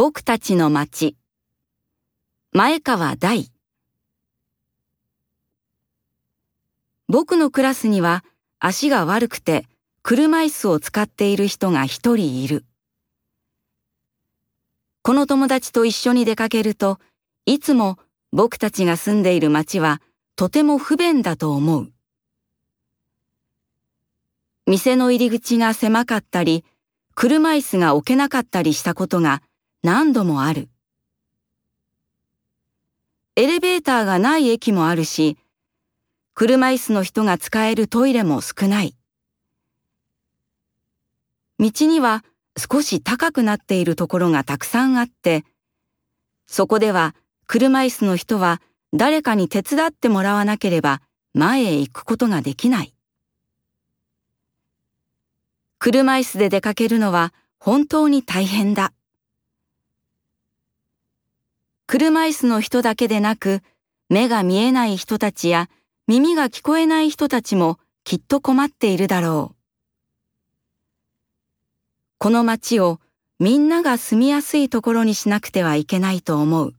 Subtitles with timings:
[0.00, 1.16] 僕たちの町
[2.52, 3.50] 前川大
[7.08, 8.24] 僕のクラスには
[8.60, 9.66] 足が悪くて
[10.04, 12.64] 車椅子を使っている人が一人いる。
[15.02, 17.00] この友達と一緒に出かけると
[17.44, 17.98] いつも
[18.32, 20.00] 僕たちが住んでいる町は
[20.36, 21.92] とても不便だと思う。
[24.64, 26.64] 店の入り口が狭かったり、
[27.16, 29.42] 車椅子が置けなかったりしたことが
[29.82, 30.68] 何度もある。
[33.36, 35.38] エレベーターがない駅もあるし、
[36.34, 38.96] 車椅子の人が使えるトイレも少ない。
[41.60, 42.24] 道には
[42.56, 45.44] 少し高くなっているところがたくさんあって、
[46.48, 47.14] そこでは
[47.46, 48.60] 車椅子の人は
[48.92, 51.02] 誰かに手伝ってもらわなければ
[51.34, 52.94] 前へ行くことができない。
[55.78, 58.92] 車椅子で出かけるのは本当に大変だ。
[61.90, 63.62] 車椅子の人だけでなく、
[64.10, 65.70] 目が見えない人たちや
[66.06, 69.56] 耳が聞こえない人たちもきっと困っているだろう。
[72.18, 73.00] この街を
[73.38, 76.74] みんなが住みやすいところにしなくてはいけないと思う。